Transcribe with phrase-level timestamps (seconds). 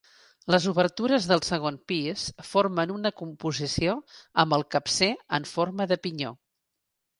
[0.53, 3.95] Les obertures del segon pis formen una composició
[4.45, 6.37] amb el capcer en forma de pinyó.